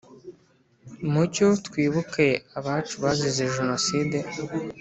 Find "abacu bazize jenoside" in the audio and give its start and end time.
2.59-4.17